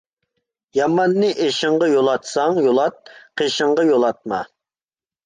ياماننى 0.77 1.27
ئېشىڭغا 1.43 1.89
يولاتساڭ 1.91 2.57
يولات، 2.69 3.13
قېشىڭغا 3.43 3.87
يولاتما. 3.91 4.41